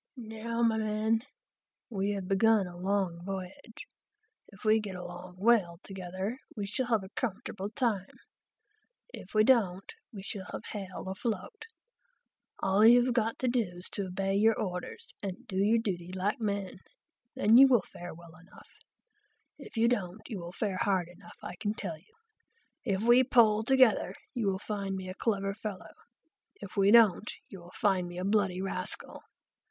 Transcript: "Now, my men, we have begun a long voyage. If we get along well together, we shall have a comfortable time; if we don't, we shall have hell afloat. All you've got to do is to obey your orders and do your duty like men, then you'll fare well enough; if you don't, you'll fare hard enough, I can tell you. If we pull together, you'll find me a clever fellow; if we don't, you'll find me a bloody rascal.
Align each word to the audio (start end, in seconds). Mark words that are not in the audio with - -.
"Now, 0.17 0.63
my 0.63 0.77
men, 0.77 1.19
we 1.91 2.13
have 2.13 2.27
begun 2.27 2.65
a 2.65 2.75
long 2.75 3.23
voyage. 3.23 3.85
If 4.47 4.65
we 4.65 4.79
get 4.79 4.95
along 4.95 5.35
well 5.37 5.77
together, 5.83 6.39
we 6.57 6.65
shall 6.65 6.87
have 6.87 7.03
a 7.03 7.09
comfortable 7.09 7.69
time; 7.69 8.15
if 9.13 9.35
we 9.35 9.43
don't, 9.43 9.93
we 10.11 10.23
shall 10.23 10.45
have 10.53 10.63
hell 10.65 11.07
afloat. 11.07 11.65
All 12.63 12.83
you've 12.83 13.13
got 13.13 13.37
to 13.37 13.47
do 13.47 13.61
is 13.75 13.89
to 13.91 14.07
obey 14.07 14.33
your 14.33 14.59
orders 14.59 15.13
and 15.21 15.45
do 15.45 15.57
your 15.57 15.77
duty 15.77 16.11
like 16.11 16.41
men, 16.41 16.79
then 17.35 17.59
you'll 17.59 17.83
fare 17.93 18.15
well 18.15 18.35
enough; 18.35 18.69
if 19.59 19.77
you 19.77 19.87
don't, 19.87 20.23
you'll 20.27 20.51
fare 20.51 20.77
hard 20.81 21.09
enough, 21.09 21.37
I 21.43 21.55
can 21.57 21.75
tell 21.75 21.99
you. 21.99 22.13
If 22.83 23.03
we 23.03 23.23
pull 23.23 23.61
together, 23.63 24.15
you'll 24.33 24.57
find 24.57 24.95
me 24.95 25.09
a 25.09 25.13
clever 25.13 25.53
fellow; 25.53 25.93
if 26.55 26.75
we 26.75 26.89
don't, 26.89 27.31
you'll 27.49 27.73
find 27.75 28.07
me 28.07 28.17
a 28.17 28.25
bloody 28.25 28.63
rascal. 28.63 29.21